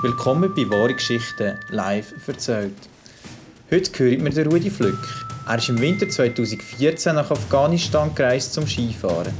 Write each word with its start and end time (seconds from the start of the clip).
Willkommen 0.00 0.54
bei 0.54 0.70
Wahre 0.70 0.94
Geschichten 0.94 1.58
live 1.70 2.14
erzählt. 2.28 2.76
Heute 3.68 3.98
hören 3.98 4.24
wir 4.24 4.30
den 4.30 4.46
Rudi 4.46 4.70
Flück. 4.70 4.96
Er 5.44 5.58
ist 5.58 5.68
im 5.70 5.80
Winter 5.80 6.08
2014 6.08 7.16
nach 7.16 7.28
Afghanistan 7.32 8.14
gereist 8.14 8.52
zum 8.52 8.64
Skifahren. 8.64 9.34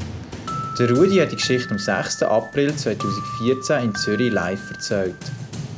Der 0.76 0.90
Rudi 0.90 1.18
hat 1.18 1.30
die 1.30 1.36
Geschichte 1.36 1.70
am 1.70 1.78
6. 1.78 2.24
April 2.24 2.74
2014 2.74 3.84
in 3.84 3.94
Zürich 3.94 4.32
live 4.32 4.72
erzählt. 4.72 5.14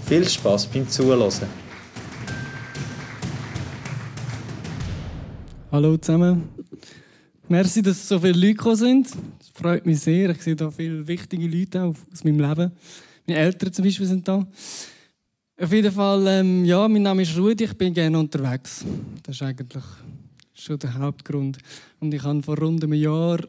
Viel 0.06 0.26
Spaß 0.26 0.68
beim 0.68 0.88
Zuhören. 0.88 1.30
Hallo 5.70 5.98
zusammen. 5.98 6.48
Merci, 7.48 7.82
dass 7.82 8.08
so 8.08 8.18
viele 8.18 8.32
Leute 8.32 8.54
gekommen 8.54 8.76
sind. 8.76 9.10
Das 9.40 9.50
freut 9.52 9.84
mich 9.84 10.00
sehr. 10.00 10.30
Ich 10.30 10.40
sehe 10.40 10.56
da 10.56 10.70
viele 10.70 11.06
wichtige 11.06 11.46
Leute 11.46 11.82
aus 11.82 12.24
meinem 12.24 12.40
Leben. 12.40 12.72
Meine 13.26 13.40
Eltern 13.40 13.72
zum 13.72 13.84
Beispiel 13.84 14.06
sind 14.06 14.26
da. 14.26 14.46
Auf 15.60 15.72
jeden 15.72 15.92
Fall, 15.92 16.26
ähm, 16.26 16.64
ja, 16.64 16.88
mein 16.88 17.02
Name 17.02 17.22
ist 17.22 17.36
Rudi, 17.36 17.64
ich 17.64 17.76
bin 17.76 17.92
gerne 17.92 18.18
unterwegs. 18.18 18.84
Das 19.22 19.36
ist 19.36 19.42
eigentlich 19.42 19.84
schon 20.54 20.78
der 20.78 20.94
Hauptgrund. 20.94 21.58
Und 22.00 22.14
ich 22.14 22.22
habe 22.22 22.42
vor 22.42 22.58
rund 22.58 22.82
einem 22.82 22.94
Jahr 22.94 23.40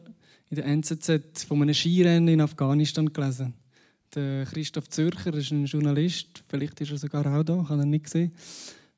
in 0.50 0.56
der 0.56 0.66
NZZ 0.66 1.44
von 1.48 1.62
einem 1.62 1.74
Skirennen 1.74 2.28
in 2.28 2.40
Afghanistan 2.42 3.10
gelesen. 3.10 3.54
Der 4.14 4.44
Christoph 4.44 4.90
Zürcher 4.90 5.32
ist 5.32 5.52
ein 5.52 5.64
Journalist, 5.64 6.44
vielleicht 6.48 6.78
ist 6.82 6.90
er 6.90 6.98
sogar 6.98 7.24
auch 7.26 7.42
da, 7.42 7.62
ich 7.62 7.68
habe 7.70 7.82
ihn 7.82 7.90
nicht 7.90 8.04
gesehen. 8.04 8.32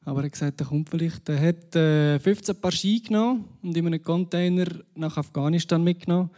Aber 0.04 0.20
er 0.20 0.24
hat 0.24 0.32
gesagt, 0.32 0.60
er 0.60 0.66
kommt 0.66 0.90
vielleicht. 0.90 1.28
Er 1.28 1.40
hat 1.40 1.76
äh, 1.76 2.18
15 2.18 2.56
Paar 2.56 2.72
Ski 2.72 3.00
genommen 3.00 3.44
und 3.62 3.76
in 3.76 3.86
einem 3.86 4.02
Container 4.02 4.66
nach 4.96 5.16
Afghanistan 5.16 5.82
mitgenommen. 5.82 6.30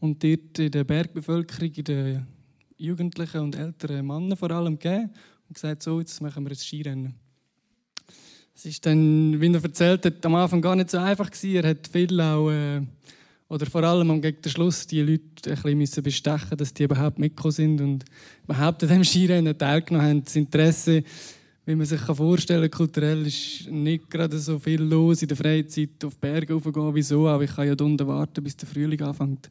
Und 0.00 0.24
dort 0.24 0.58
in 0.58 0.70
der 0.70 0.82
Bergbevölkerung, 0.82 1.72
in 1.72 1.84
den 1.84 2.26
Jugendlichen 2.82 3.40
und 3.40 3.56
älteren 3.56 4.06
Männern 4.06 4.36
vor 4.36 4.50
allem 4.50 4.78
gegeben. 4.78 5.10
Und 5.48 5.54
gesagt, 5.54 5.82
so, 5.82 6.00
jetzt 6.00 6.20
machen 6.20 6.44
wir 6.44 6.50
ein 6.50 6.56
Skirennen. 6.56 7.14
Es 8.54 8.66
ist 8.66 8.84
dann, 8.84 9.40
wie 9.40 9.52
er 9.52 9.62
erzählt 9.62 10.04
hat, 10.04 10.24
am 10.26 10.34
Anfang 10.34 10.60
gar 10.60 10.76
nicht 10.76 10.90
so 10.90 10.98
einfach 10.98 11.30
gewesen. 11.30 11.56
Er 11.56 11.70
hat 11.70 11.88
viel 11.88 12.20
auch, 12.20 12.50
äh, 12.50 12.82
oder 13.48 13.66
vor 13.66 13.82
allem 13.82 14.10
am 14.10 14.20
gegen 14.20 14.40
den 14.40 14.50
Schluss, 14.50 14.86
die 14.86 15.00
Leute 15.00 15.52
ein 15.52 15.78
bisschen 15.78 16.02
bestechen 16.02 16.56
dass 16.56 16.72
die 16.74 16.84
überhaupt 16.84 17.18
mitgekommen 17.18 17.52
sind 17.52 17.80
und 17.80 18.04
überhaupt 18.44 18.82
an 18.82 18.88
diesem 18.88 19.04
Skirennen 19.10 19.56
teilgenommen 19.56 20.08
haben. 20.08 20.24
Das 20.24 20.36
Interesse 20.36 21.04
wie 21.64 21.76
man 21.76 21.86
sich 21.86 22.00
vorstellen 22.00 22.70
kann, 22.70 22.78
kulturell 22.78 23.26
ist 23.26 23.68
nicht 23.70 24.10
gerade 24.10 24.38
so 24.38 24.58
viel 24.58 24.82
los 24.82 25.22
in 25.22 25.28
der 25.28 25.36
Freizeit 25.36 26.04
auf 26.04 26.16
Berge 26.18 26.54
raufgehen. 26.54 26.94
Wieso? 26.94 27.28
Aber 27.28 27.44
ich 27.44 27.54
kann 27.54 27.66
ja 27.66 27.74
unten 27.80 28.06
warten, 28.06 28.42
bis 28.42 28.56
der 28.56 28.68
Frühling 28.68 29.00
anfängt. 29.00 29.48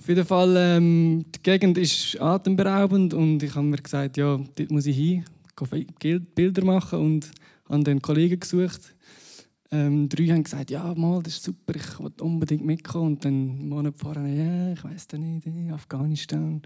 Auf 0.00 0.08
jeden 0.08 0.24
Fall, 0.24 0.54
ähm, 0.56 1.26
die 1.34 1.42
Gegend 1.42 1.76
ist 1.76 2.18
atemberaubend 2.18 3.12
und 3.12 3.42
ich 3.42 3.54
habe 3.54 3.66
mir 3.66 3.76
gesagt, 3.76 4.16
ja, 4.16 4.40
dort 4.54 4.70
muss 4.70 4.86
ich 4.86 4.96
hin, 4.96 5.24
Bilder 6.34 6.64
machen 6.64 7.00
und 7.00 7.30
habe 7.68 7.84
dann 7.84 8.00
Kollegen 8.00 8.40
gesucht. 8.40 8.94
Ähm, 9.70 10.08
drei 10.08 10.28
haben 10.28 10.42
gesagt, 10.42 10.70
ja, 10.70 10.94
mal, 10.94 11.22
das 11.22 11.34
ist 11.34 11.44
super, 11.44 11.74
ich 11.76 12.00
will 12.00 12.12
unbedingt 12.22 12.64
mitkommen. 12.64 13.08
Und 13.08 13.24
dann 13.26 13.68
Monat 13.68 13.92
vorher, 13.98 14.26
ja, 14.26 14.72
ich 14.72 14.82
weiß 14.82 15.08
nicht, 15.18 15.70
Afghanistan 15.70 16.62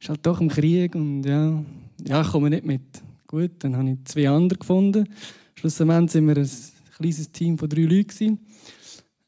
ist 0.00 0.08
halt 0.08 0.24
doch 0.24 0.40
im 0.40 0.48
Krieg 0.48 0.94
und 0.94 1.24
ja, 1.24 1.62
ja, 2.06 2.22
ich 2.22 2.28
komme 2.28 2.48
nicht 2.48 2.64
mit. 2.64 3.02
Gut, 3.26 3.50
dann 3.58 3.76
habe 3.76 3.90
ich 3.90 3.98
zwei 4.06 4.30
andere 4.30 4.58
gefunden. 4.58 5.10
Schlussendlich 5.56 6.14
waren 6.14 6.26
wir 6.26 6.36
ein 6.38 6.48
kleines 6.96 7.32
Team 7.32 7.58
von 7.58 7.68
drei 7.68 7.82
Leuten. 7.82 8.38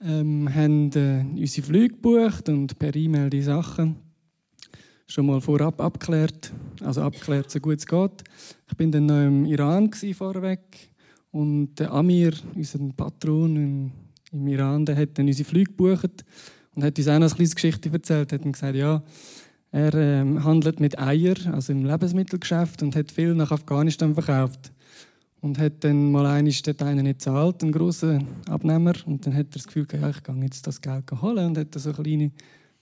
Ähm, 0.07 0.55
haben 0.55 0.91
äh, 0.93 1.25
unsere 1.41 1.67
Flüge 1.67 1.95
gebucht 1.95 2.51
und 2.51 2.79
per 2.79 2.95
E-Mail 2.95 3.31
die 3.31 3.41
Sachen 3.41 3.97
schon 5.07 5.27
mal 5.27 5.41
vorab 5.41 5.81
abgeklärt. 5.81 6.53
Also 6.83 7.01
abgeklärt, 7.01 7.51
so 7.51 7.59
gut 7.59 7.79
es 7.79 7.87
geht. 7.87 8.23
Ich 8.69 8.77
bin 8.77 8.93
dann 8.93 9.07
noch 9.07 9.23
im 9.23 9.47
Iran 9.47 9.91
vorweg 9.93 10.91
und 11.31 11.75
der 11.77 11.91
Amir, 11.91 12.35
unser 12.55 12.81
Patron 12.95 13.57
im, 13.57 13.93
im 14.31 14.47
Iran, 14.47 14.85
der 14.85 14.97
hat 14.97 15.17
dann 15.19 15.27
unsere 15.27 15.49
Flüge 15.49 15.71
gebucht 15.71 16.25
und 16.75 16.85
hat 16.85 16.99
uns 16.99 17.09
auch 17.09 17.19
noch 17.19 17.27
eine 17.27 17.35
kleine 17.35 17.55
Geschichte 17.55 17.91
erzählt. 17.91 18.33
Er 18.33 18.39
hat 18.39 18.53
gesagt, 18.53 18.77
ja, 18.77 19.03
er 19.71 19.95
ähm, 19.95 20.45
handelt 20.45 20.81
mit 20.81 20.99
Eier, 20.99 21.35
also 21.51 21.73
im 21.73 21.85
Lebensmittelgeschäft, 21.85 22.83
und 22.83 22.95
hat 22.95 23.11
viel 23.11 23.35
nach 23.35 23.51
Afghanistan 23.51 24.15
verkauft. 24.15 24.71
Und 25.45 25.59
hat 25.59 25.85
dann 25.85 26.11
mal 26.11 26.43
dort 26.43 26.83
einen 26.83 27.05
nicht 27.05 27.21
zahlt, 27.21 27.63
einen 27.63 27.71
grossen 27.71 28.27
Abnehmer. 28.49 28.95
Und 29.05 29.27
dann 29.27 29.35
hat 29.35 29.49
er 29.49 29.53
das 29.53 29.67
Gefühl, 29.67 29.87
ja, 29.93 30.09
ich 30.09 30.23
gehe 30.23 30.35
jetzt 30.37 30.67
das 30.67 30.81
Geld 30.81 31.05
holen. 31.21 31.49
Und 31.49 31.59
hat 31.59 31.75
so 31.75 31.91
eine 31.91 32.03
kleine 32.03 32.31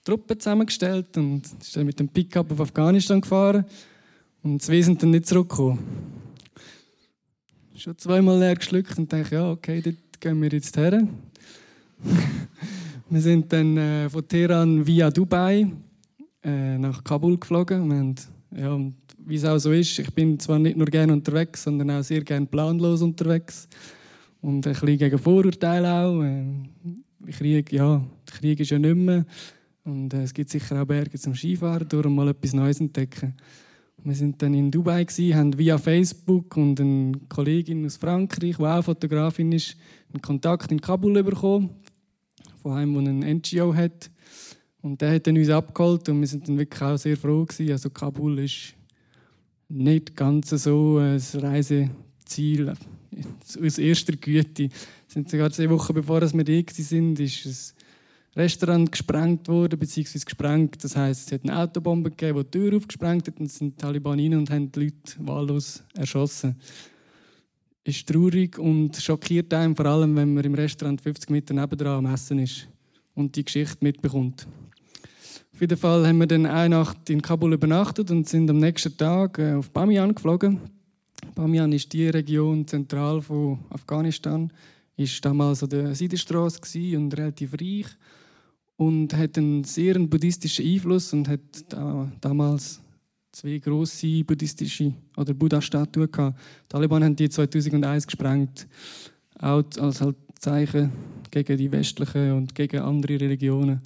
Truppe 0.01 0.37
zusammengestellt 0.37 1.17
und 1.17 1.41
ist 1.61 1.75
dann 1.75 1.85
mit 1.85 1.99
dem 1.99 2.07
Pickup 2.07 2.49
auf 2.53 2.61
Afghanistan 2.61 3.19
gefahren. 3.19 3.65
Und 4.43 4.61
zwei 4.61 4.81
sind 4.81 5.03
dann 5.03 5.09
nicht 5.09 5.25
zurückgekommen. 5.25 5.77
Schon 7.75 7.97
zweimal 7.97 8.39
leer 8.39 8.55
geschluckt 8.55 8.97
und 8.97 9.11
dachte, 9.11 9.35
ja, 9.35 9.51
okay, 9.51 9.81
dort 9.81 10.21
gehen 10.21 10.41
wir 10.41 10.49
jetzt 10.49 10.77
her. 10.77 11.05
wir 13.09 13.21
sind 13.21 13.51
dann 13.51 13.75
äh, 13.75 14.09
von 14.09 14.25
Teheran 14.25 14.87
via 14.87 15.11
Dubai 15.11 15.69
äh, 16.41 16.77
nach 16.77 17.03
Kabul 17.03 17.37
geflogen. 17.37 17.89
Wir 17.89 17.97
haben, 17.97 18.15
ja, 18.55 18.79
wie 19.25 19.35
es 19.35 19.45
auch 19.45 19.57
so 19.57 19.71
ist, 19.71 19.99
ich 19.99 20.13
bin 20.13 20.39
zwar 20.39 20.59
nicht 20.59 20.77
nur 20.77 20.87
gerne 20.87 21.13
unterwegs, 21.13 21.63
sondern 21.63 21.91
auch 21.91 22.03
sehr 22.03 22.23
gerne 22.23 22.45
planlos 22.45 23.01
unterwegs. 23.01 23.67
Und 24.41 24.67
ein 24.67 24.73
bisschen 24.73 24.97
gegen 24.97 25.17
Vorurteile 25.17 25.93
auch. 25.93 26.21
Äh, 26.21 26.43
Krieg, 27.31 27.71
ja, 27.71 28.03
Krieg 28.25 28.59
ist 28.59 28.71
ja 28.71 28.79
nicht 28.79 28.95
mehr. 28.95 29.25
Und 29.85 30.13
äh, 30.13 30.23
es 30.23 30.33
gibt 30.33 30.49
sicher 30.49 30.81
auch 30.81 30.85
Berge 30.85 31.17
zum 31.17 31.35
Skifahren, 31.35 31.87
darum 31.87 32.15
mal 32.15 32.29
etwas 32.29 32.53
Neues 32.53 32.79
entdecken. 32.79 33.35
Wir 34.05 34.15
sind 34.15 34.41
dann 34.41 34.53
in 34.53 34.69
Dubai 34.69 35.05
gewesen, 35.05 35.35
haben 35.35 35.57
via 35.57 35.77
Facebook 35.77 36.57
und 36.57 36.79
eine 36.81 37.13
Kollegin 37.29 37.85
aus 37.85 37.95
Frankreich, 37.95 38.57
die 38.57 38.63
auch 38.63 38.83
Fotografin 38.83 39.53
ist, 39.53 39.77
einen 40.11 40.21
Kontakt 40.21 40.71
in 40.73 40.81
Kabul 40.81 41.23
bekommen, 41.23 41.69
von 42.61 42.73
einem, 42.73 43.05
der 43.05 43.13
ein 43.13 43.37
NGO 43.37 43.73
hat. 43.73 44.11
Und 44.83 44.99
der 44.99 45.15
hat 45.15 45.25
dann 45.25 45.37
uns 45.37 45.49
abgeholt 45.49 46.09
und 46.09 46.19
wir 46.19 46.27
sind 46.27 46.47
dann 46.47 46.57
wirklich 46.57 46.81
auch 46.81 46.97
sehr 46.97 47.15
froh 47.15 47.45
gewesen. 47.45 47.71
Also 47.71 47.89
Kabul 47.89 48.39
ist 48.39 48.75
nicht 49.69 50.13
ganz 50.13 50.49
so 50.49 50.97
ein 50.97 51.21
Reiseziel 51.35 52.73
aus 53.63 53.77
erster 53.77 54.13
Güte. 54.17 54.67
Sind 55.07 55.29
sogar 55.29 55.51
zwei 55.51 55.69
Wochen 55.69 55.93
bevor 55.93 56.21
wir 56.21 56.43
da 56.43 56.73
sind, 56.73 57.17
ist 57.17 57.75
ein 58.35 58.41
Restaurant 58.41 58.91
gesprengt 58.91 59.47
worden, 59.47 59.79
beziehungsweise 59.79 60.25
gesprengt. 60.25 60.83
Das 60.83 60.97
heisst, 60.97 61.27
es 61.27 61.31
hat 61.31 61.43
eine 61.43 61.59
Autobombe 61.59 62.09
gegeben, 62.09 62.39
die 62.39 62.43
die 62.43 62.51
Tür 62.51 62.75
aufgesprengt 62.75 63.27
hat 63.27 63.39
und 63.39 63.49
sind 63.49 63.75
die 63.75 63.81
Taliban 63.81 64.19
rein 64.19 64.35
und 64.35 64.49
haben 64.49 64.69
die 64.69 64.79
Leute 64.81 65.15
wahllos 65.19 65.81
erschossen. 65.95 66.57
Ist 67.85 68.05
traurig 68.05 68.59
und 68.59 68.97
schockiert 68.97 69.53
einen, 69.53 69.77
vor 69.77 69.85
allem 69.85 70.13
wenn 70.17 70.33
man 70.33 70.43
im 70.43 70.55
Restaurant 70.55 70.99
50 70.99 71.29
Meter 71.29 71.53
nebendran 71.53 72.05
am 72.05 72.13
Essen 72.13 72.39
ist 72.39 72.67
und 73.15 73.33
die 73.37 73.45
Geschichte 73.45 73.77
mitbekommt. 73.79 74.45
Auf 75.53 75.61
jeden 75.61 75.77
Fall 75.77 76.07
haben 76.07 76.17
wir 76.17 76.25
dann 76.25 76.47
eine 76.47 76.75
Nacht 76.75 77.09
in 77.11 77.21
Kabul 77.21 77.53
übernachtet 77.53 78.09
und 78.09 78.27
sind 78.27 78.49
am 78.49 78.57
nächsten 78.57 78.97
Tag 78.97 79.37
äh, 79.37 79.53
auf 79.53 79.69
Bamiyan 79.69 80.15
geflogen. 80.15 80.59
Bamiyan 81.35 81.71
ist 81.71 81.93
die 81.93 82.09
Region 82.09 82.67
zentral 82.67 83.21
von 83.21 83.59
Afghanistan, 83.69 84.51
ist 84.97 85.23
damals 85.23 85.61
an 85.61 85.69
der 85.69 85.93
Seidenstraße 85.93 86.97
und 86.97 87.15
relativ 87.15 87.53
reich 87.53 87.85
und 88.77 89.15
hat 89.15 89.37
einen 89.37 89.63
sehr 89.63 89.99
buddhistischen 89.99 90.65
Einfluss 90.65 91.13
und 91.13 91.27
hat 91.27 91.41
damals 92.19 92.81
zwei 93.31 93.57
große 93.57 94.23
buddhistische 94.23 94.93
oder 95.17 95.33
Buddha-Statuen 95.33 96.11
gehabt. 96.11 96.39
Die 96.39 96.67
Taliban 96.69 97.03
haben 97.03 97.15
die 97.15 97.29
2001 97.29 98.07
gesprengt, 98.07 98.67
auch 99.39 99.63
als 99.79 100.01
halt 100.01 100.15
Zeichen 100.39 100.91
gegen 101.29 101.57
die 101.57 101.71
westlichen 101.71 102.31
und 102.33 102.55
gegen 102.55 102.81
andere 102.81 103.19
Religionen. 103.19 103.81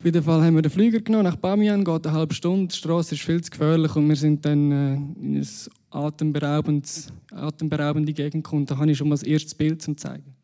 Auf 0.00 0.06
jeden 0.06 0.22
Fall 0.22 0.42
haben 0.42 0.54
wir 0.54 0.62
den 0.62 0.70
Flüger 0.70 0.98
genommen 1.00 1.24
nach 1.24 1.36
Bamiyan, 1.36 1.84
geht 1.84 2.06
eine 2.06 2.16
halbe 2.16 2.32
Stunde, 2.32 2.68
die 2.68 2.74
Straße 2.74 3.14
ist 3.14 3.22
viel 3.22 3.42
zu 3.42 3.50
gefährlich 3.50 3.94
und 3.96 4.08
wir 4.08 4.16
sind 4.16 4.42
dann 4.46 4.72
äh, 4.72 4.94
in 4.94 5.36
eine 5.36 5.46
atemberaubende, 5.90 6.88
atemberaubende 7.30 8.14
Gegend 8.14 8.42
gekommen. 8.44 8.64
Da 8.64 8.78
habe 8.78 8.90
ich 8.90 8.96
schon 8.96 9.10
mal 9.10 9.16
das 9.16 9.24
erste 9.24 9.54
Bild 9.56 9.82
zum 9.82 9.98
zeigen. 9.98 10.34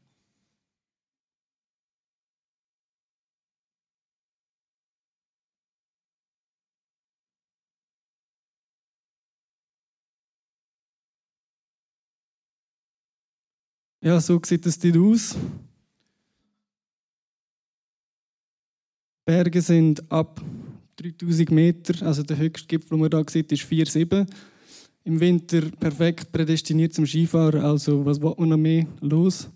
Ja, 14.03 14.21
so 14.21 14.39
sieht 14.45 14.67
es 14.67 14.79
dort 14.79 14.99
aus. 14.99 15.35
Berge 19.27 19.61
sind 19.61 20.09
ab 20.09 20.41
3000 20.99 21.51
Meter, 21.51 22.07
also 22.07 22.23
der 22.23 22.39
höchste 22.39 22.69
Gipfel, 22.69 22.97
den 22.97 23.01
man 23.01 23.11
hier 23.11 23.25
sieht, 23.29 23.51
ist 23.51 23.65
4,7. 23.65 24.25
Im 25.03 25.19
Winter 25.19 25.63
perfekt 25.81 26.31
prädestiniert 26.31 26.95
zum 26.95 27.07
Skifahren, 27.07 27.61
also 27.61 28.07
was 28.07 28.23
will 28.23 28.35
man 28.39 28.51
noch 28.51 28.57
mehr 28.57 28.87
los? 29.01 29.51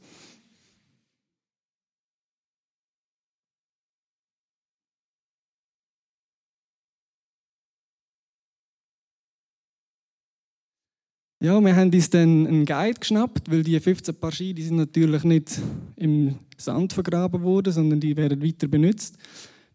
Ja, 11.43 11.59
wir 11.61 11.75
haben 11.77 11.95
uns 11.95 12.11
dann 12.11 12.47
einen 12.49 12.67
Guide 12.67 12.99
geschnappt, 12.99 13.49
weil 13.51 13.63
die 13.63 13.79
15 13.79 14.17
Paar 14.17 14.33
Ski, 14.33 14.53
die 14.53 14.63
sind 14.63 14.77
natürlich 14.77 15.23
nicht 15.23 15.61
im 15.95 16.41
Sand 16.59 16.93
vergraben 16.93 17.43
worden, 17.43 17.73
sondern 17.73 18.01
die 18.01 18.17
werden 18.17 18.43
weiter 18.43 18.67
benutzt. 18.67 19.17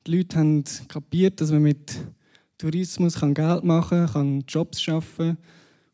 Die 0.07 0.17
Leute 0.17 0.37
haben 0.37 0.63
kapiert, 0.87 1.41
dass 1.41 1.51
man 1.51 1.63
mit 1.63 1.97
Tourismus 2.59 3.19
kann 3.19 3.33
Geld 3.33 3.63
machen 3.63 4.05
kann, 4.05 4.43
Jobs 4.47 4.79
schaffen 4.79 5.37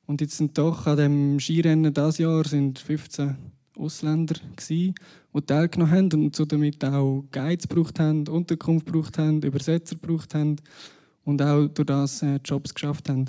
Und 0.06 0.20
jetzt 0.20 0.36
sind 0.36 0.58
doch 0.58 0.86
an 0.86 0.98
dem 0.98 1.40
Skirennen 1.40 1.94
dieses 1.94 2.18
Jahr 2.18 2.46
sind 2.46 2.80
15 2.80 3.38
Ausländer 3.78 4.36
gewesen, 4.58 4.96
die 5.34 5.42
teilgenommen 5.46 5.94
haben 5.94 6.14
und 6.14 6.36
so 6.36 6.44
damit 6.44 6.84
auch 6.84 7.24
Guides 7.32 7.70
gebraucht 7.70 8.02
haben, 8.02 8.28
Unterkunft 8.28 8.86
gebraucht 8.86 9.18
haben, 9.18 9.42
Übersetzer 9.44 9.96
gebraucht 9.96 10.36
haben 10.36 10.58
und 11.24 11.42
auch 11.42 11.68
durch 11.68 11.86
das 11.86 12.22
äh, 12.22 12.38
Jobs 12.44 12.74
geschafft 12.74 13.08
haben. 13.08 13.28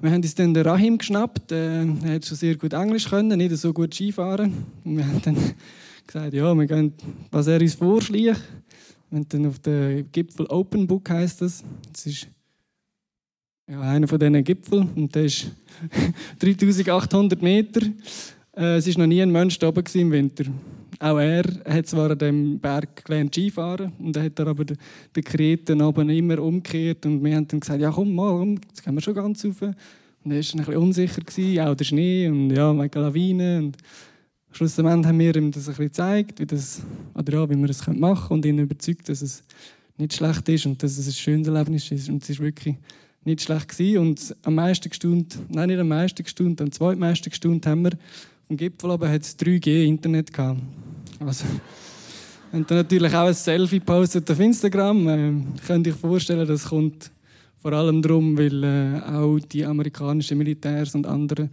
Wir 0.00 0.10
haben 0.10 0.22
uns 0.22 0.34
dann 0.34 0.54
den 0.54 0.66
Rahim 0.66 0.96
geschnappt. 0.96 1.52
Äh, 1.52 1.84
er 1.84 2.14
hat 2.14 2.24
schon 2.24 2.38
sehr 2.38 2.56
gut 2.56 2.72
Englisch 2.72 3.10
können, 3.10 3.36
nicht 3.36 3.54
so 3.58 3.74
gut 3.74 3.92
Skifahren. 3.92 4.64
Und 4.82 4.96
wir 4.96 5.06
haben 5.06 5.20
dann 5.20 5.36
gesagt, 6.06 6.32
ja, 6.32 6.54
wir 6.54 6.66
gehen, 6.66 6.94
was 7.30 7.48
er 7.48 7.60
uns 7.60 7.74
vorschlägt. 7.74 8.40
Haben 9.14 9.28
dann 9.28 9.46
auf 9.46 9.60
den 9.60 10.10
Gipfel 10.10 10.44
Open 10.46 10.88
Book 10.88 11.08
heißt 11.08 11.40
das. 11.40 11.62
Das 11.92 12.04
ist 12.04 12.26
ja, 13.70 13.80
einer 13.80 14.08
von 14.08 14.18
diesen 14.18 14.42
Gipfeln 14.42 14.88
und 14.96 15.14
der 15.14 15.26
ist 15.26 15.52
3800 16.40 17.40
Meter. 17.40 17.82
Äh, 18.56 18.78
es 18.78 18.88
war 18.88 18.98
noch 18.98 19.06
nie 19.06 19.22
ein 19.22 19.30
Mensch 19.30 19.56
da 19.60 19.68
oben 19.68 19.84
im 19.94 20.10
Winter. 20.10 20.46
Auch 20.98 21.18
er 21.18 21.44
hat 21.64 21.86
zwar 21.86 22.10
an 22.10 22.18
diesem 22.18 22.58
Berg 22.58 23.04
gelernt 23.04 23.32
Skifahren 23.32 23.92
und 24.00 24.16
er 24.16 24.24
hat 24.24 24.40
aber 24.40 24.64
den, 24.64 24.78
Kreten 25.22 25.80
oben 25.80 26.10
immer 26.10 26.40
umgekehrt 26.40 27.06
und 27.06 27.22
wir 27.22 27.36
haben 27.36 27.46
dann 27.46 27.60
gesagt, 27.60 27.80
ja 27.80 27.92
komm 27.92 28.16
mal, 28.16 28.44
jetzt 28.66 28.82
gehen 28.82 28.94
wir 28.94 29.00
schon 29.00 29.14
ganz 29.14 29.44
rauf. 29.44 29.62
Und 29.62 29.76
er 30.24 30.30
war 30.30 30.36
ein 30.38 30.56
bisschen 30.58 30.76
unsicher, 30.76 31.20
gewesen, 31.20 31.60
auch 31.60 31.76
der 31.76 31.84
Schnee 31.84 32.26
und 32.26 32.50
ja, 32.50 32.72
mega 32.72 32.98
Lawinen. 32.98 33.66
Und 33.66 33.76
schlussendlich 34.56 35.06
haben 35.06 35.18
wir 35.18 35.36
ihm 35.36 35.50
das 35.50 35.64
ein 35.64 35.68
bisschen 35.68 35.84
gezeigt, 35.86 36.40
wie, 36.40 36.46
das, 36.46 36.82
oder 37.14 37.32
ja, 37.32 37.50
wie 37.50 37.56
wir 37.56 37.66
das 37.66 37.86
machen 37.86 37.98
können 37.98 38.20
und 38.28 38.46
ihn 38.46 38.58
überzeugt, 38.58 39.08
dass 39.08 39.22
es 39.22 39.42
nicht 39.96 40.14
schlecht 40.14 40.48
ist 40.48 40.66
und 40.66 40.82
dass 40.82 40.98
es 40.98 41.06
ein 41.06 41.12
schönes 41.12 41.48
Erlebnis 41.48 41.90
ist. 41.90 42.08
Und 42.08 42.22
es 42.22 42.30
ist 42.30 42.40
wirklich 42.40 42.76
nicht 43.24 43.42
schlecht 43.42 43.68
gewesen. 43.68 43.98
Und 43.98 44.36
am 44.42 44.54
meisten 44.54 44.88
gestund, 44.88 45.38
nein, 45.48 45.68
nicht 45.68 45.78
am 45.78 45.88
meisten 45.88 46.22
gestund, 46.22 46.60
am 46.60 46.70
zweitmeisten 46.70 47.30
gestund 47.30 47.66
haben 47.66 47.84
wir 47.84 47.92
am 48.50 48.56
Gipfel 48.56 48.90
aber 48.90 49.08
hat 49.08 49.22
es 49.22 49.38
3G 49.38 49.84
Internet 49.86 50.32
gehabt. 50.32 50.60
Also, 51.20 51.44
und 52.52 52.70
dann 52.70 52.78
natürlich 52.78 53.14
auch 53.14 53.26
ein 53.26 53.34
Selfie 53.34 53.80
postet 53.80 54.30
auf 54.30 54.38
Instagram. 54.38 55.08
Ähm, 55.08 55.46
könnt 55.66 55.88
euch 55.88 55.94
vorstellen, 55.94 56.46
das 56.46 56.66
kommt 56.66 57.10
vor 57.60 57.72
allem 57.72 58.02
darum, 58.02 58.36
weil 58.36 58.62
äh, 58.62 59.00
auch 59.00 59.38
die 59.38 59.64
amerikanischen 59.64 60.38
Militärs 60.38 60.94
und 60.94 61.06
andere 61.06 61.48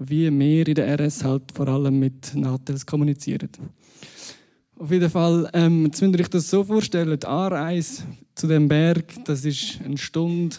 wie 0.00 0.30
mehr 0.30 0.66
in 0.66 0.74
der 0.74 0.98
RS 0.98 1.22
halt 1.22 1.52
vor 1.54 1.68
allem 1.68 1.98
mit 1.98 2.34
Natels 2.34 2.84
kommunizieren. 2.86 3.50
Auf 4.76 4.90
jeden 4.90 5.10
Fall, 5.10 5.48
ähm, 5.52 5.84
jetzt 5.84 6.00
müsst 6.00 6.14
ihr 6.14 6.20
euch 6.20 6.30
das 6.30 6.48
so 6.48 6.64
vorstellen, 6.64 7.18
die 7.18 7.26
A-Reise 7.26 8.04
zu 8.34 8.46
dem 8.46 8.66
Berg, 8.66 9.24
das 9.26 9.44
ist 9.44 9.78
eine 9.84 9.98
Stunde 9.98 10.56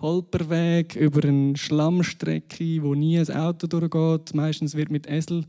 Holperweg 0.00 0.96
über 0.96 1.28
eine 1.28 1.56
Schlammstrecke, 1.56 2.82
wo 2.82 2.94
nie 2.94 3.18
ein 3.18 3.30
Auto 3.30 3.66
durchgeht. 3.66 4.34
Meistens 4.34 4.74
wird 4.74 4.90
mit 4.90 5.06
Esel 5.06 5.44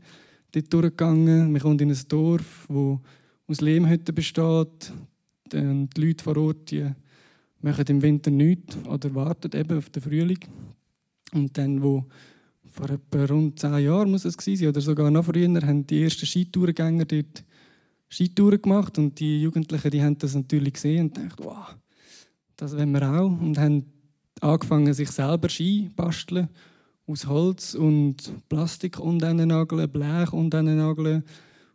dort 0.52 0.72
durchgegangen. 0.72 1.50
Man 1.50 1.60
kommt 1.60 1.80
in 1.80 1.90
ein 1.90 1.98
Dorf, 2.08 2.66
wo 2.68 3.00
aus 3.48 3.60
Lehmhütten 3.60 4.14
besteht. 4.14 4.92
Die 5.52 5.88
Leute 5.96 6.22
vor 6.22 6.36
Ort 6.36 6.70
die 6.70 6.90
machen 7.60 7.84
im 7.88 8.02
Winter 8.02 8.30
nichts 8.30 8.76
oder 8.86 9.14
warten 9.14 9.56
eben 9.58 9.78
auf 9.78 9.88
den 9.90 10.02
Frühling. 10.02 10.40
Und 11.32 11.56
dann, 11.56 11.82
wo 11.82 12.04
vor 12.72 12.90
etwa 12.90 13.24
rund 13.26 13.60
zehn 13.60 13.78
Jahren 13.78 14.10
muss 14.10 14.24
es 14.24 14.36
gewesen 14.36 14.60
sein, 14.60 14.68
oder 14.70 14.80
sogar 14.80 15.10
noch 15.10 15.26
früher, 15.26 15.48
haben 15.48 15.86
die 15.86 16.02
ersten 16.02 16.26
Skitourgänger 16.26 17.04
dort 17.04 17.44
Skitouren 18.08 18.60
gemacht 18.60 18.98
und 18.98 19.18
die 19.20 19.42
Jugendlichen, 19.42 19.90
die 19.90 20.02
haben 20.02 20.18
das 20.18 20.34
natürlich 20.34 20.74
gesehen 20.74 21.06
und 21.06 21.16
dachten, 21.16 21.44
wow, 21.44 21.76
das 22.56 22.76
wollen 22.76 22.92
wir 22.92 23.10
auch 23.10 23.40
und 23.40 23.58
haben 23.58 23.84
angefangen, 24.40 24.92
sich 24.92 25.10
selber 25.10 25.48
Ski 25.48 25.90
basteln 25.94 26.48
aus 27.06 27.26
Holz 27.26 27.74
und 27.74 28.32
Plastik 28.48 28.98
und 28.98 29.18
nageln, 29.18 29.90
Blech 29.90 30.32
und 30.32 30.52
nageln. 30.52 31.24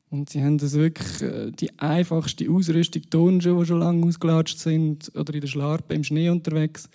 Und 0.09 0.29
sie 0.29 0.41
haben 0.41 0.57
das 0.57 0.73
wirklich 0.73 1.21
äh, 1.21 1.51
die 1.51 1.77
einfachste 1.79 2.49
Ausrüstung, 2.49 3.03
Turnschuhe, 3.09 3.59
die 3.59 3.65
schon 3.65 3.79
lange 3.79 4.05
ausgelatscht 4.05 4.57
sind, 4.57 5.11
oder 5.15 5.33
in 5.33 5.41
der 5.41 5.47
Schlarpe 5.47 5.95
im 5.95 6.03
Schnee 6.03 6.29
unterwegs. 6.29 6.89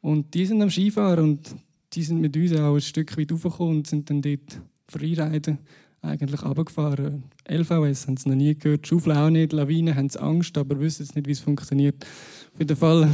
Und 0.00 0.32
die 0.34 0.46
sind 0.46 0.62
am 0.62 0.70
Skifahren 0.70 1.24
und 1.24 1.56
die 1.92 2.02
sind 2.02 2.20
mit 2.20 2.36
uns 2.36 2.52
auch 2.54 2.74
ein 2.74 2.80
Stück 2.80 3.16
weit 3.18 3.32
raufgekommen 3.32 3.78
und 3.78 3.86
sind 3.86 4.08
dann 4.08 4.22
dort 4.22 4.60
Freiriden 4.88 5.58
eigentlich 6.00 6.42
runtergefahren. 6.42 7.24
LVS 7.48 8.06
haben 8.06 8.16
sie 8.16 8.28
noch 8.28 8.36
nie 8.36 8.54
gehört, 8.54 8.86
Schaufel 8.86 9.12
auch 9.12 9.30
nicht, 9.30 9.52
Lawinen 9.52 9.94
haben 9.94 10.10
Angst, 10.16 10.58
aber 10.58 10.78
wissen 10.80 11.04
jetzt 11.04 11.14
nicht, 11.14 11.26
wie 11.26 11.32
es 11.32 11.40
funktioniert. 11.40 12.04
Auf 12.52 12.58
jeden 12.58 12.76
Fall 12.76 13.08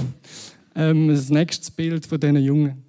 ähm, 0.74 1.08
das 1.08 1.28
nächste 1.28 1.70
Bild 1.72 2.06
von 2.06 2.18
diesen 2.18 2.36
Jungen. 2.38 2.87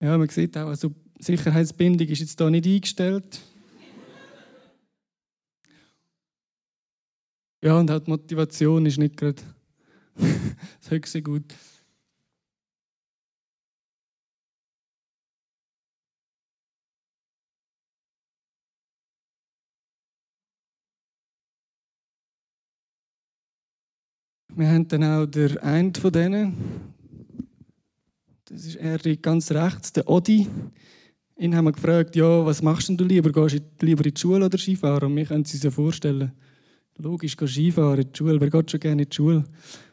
Ja, 0.00 0.18
man 0.18 0.28
sieht 0.28 0.56
auch, 0.58 0.68
also 0.68 0.94
Sicherheitsbindung 1.18 2.06
ist 2.08 2.20
jetzt 2.20 2.38
hier 2.38 2.50
nicht 2.50 2.66
eingestellt. 2.66 3.40
Ja, 7.62 7.78
und 7.78 7.90
auch 7.90 8.00
die 8.00 8.10
Motivation 8.10 8.84
ist 8.86 8.98
nicht 8.98 9.16
gerade 9.16 9.42
das 10.14 10.90
höchste 10.90 11.22
Gut. 11.22 11.54
Wir 24.48 24.68
haben 24.68 24.88
dann 24.88 25.04
auch 25.04 25.26
der 25.26 25.62
einen 25.62 25.94
von 25.94 26.12
denen, 26.12 26.95
das 28.56 28.64
ist 28.64 28.76
er 28.76 29.16
ganz 29.16 29.50
rechts, 29.50 29.92
der 29.92 30.08
Odi. 30.08 30.46
Ihn 31.36 31.54
haben 31.54 31.66
wir 31.66 31.72
gefragt, 31.72 32.16
ja, 32.16 32.46
was 32.46 32.62
machst 32.62 32.88
du 32.88 33.04
lieber? 33.04 33.30
Gehst 33.30 33.62
du 33.78 33.86
lieber 33.86 34.02
in 34.02 34.14
die 34.14 34.18
Schule 34.18 34.46
oder 34.46 34.56
Skifahren? 34.56 35.10
Und 35.10 35.16
wir 35.16 35.26
können 35.26 35.40
uns 35.40 35.62
ja 35.62 35.70
vorstellen. 35.70 36.32
Logisch, 36.96 37.36
gehen 37.36 37.48
Skifahren 37.48 38.00
in 38.00 38.08
die 38.10 38.16
Schule. 38.16 38.40
Wer 38.40 38.48
geht 38.48 38.70
schon 38.70 38.80
gerne 38.80 39.02
in 39.02 39.08
die 39.10 39.14
Schule? 39.14 39.44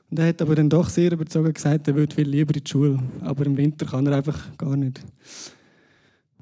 Und 0.10 0.20
er 0.20 0.27
hat 0.27 0.41
aber 0.41 0.55
dann 0.55 0.70
doch 0.70 0.88
sehr 0.89 1.12
überzogen 1.12 1.53
gesagt, 1.53 1.89
er 1.89 1.96
würde 1.96 2.15
viel 2.15 2.29
lieber 2.29 2.55
in 2.55 2.63
die 2.63 2.70
Schule. 2.70 3.00
Aber 3.20 3.46
im 3.46 3.58
Winter 3.58 3.86
kann 3.86 4.08
er 4.08 4.15
einfach 4.15 4.55
gar 4.58 4.77
nicht. 4.77 5.01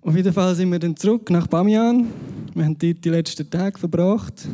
Auf 0.02 0.16
jeden 0.16 0.34
Fall 0.34 0.54
sind 0.54 0.72
wir 0.72 0.78
dann 0.78 0.96
zurück 0.96 1.28
nach 1.32 1.48
Bamian. 1.48 2.06
Wir 2.54 2.66
haben 2.66 2.78
dort 2.78 3.04
die 3.04 3.10
letzten 3.10 3.50
Tage 3.50 3.80
verbracht 3.80 4.48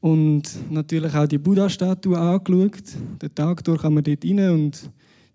und 0.00 0.42
natürlich 0.70 1.14
auch 1.14 1.26
die 1.26 1.36
Buddha-Statue 1.36 2.18
angeschaut. 2.18 2.94
Den 3.20 3.34
Tag 3.34 3.62
durch 3.64 3.82
kann 3.82 3.92
man 3.92 4.04
dort 4.04 4.24
rein 4.24 4.50
und 4.50 4.90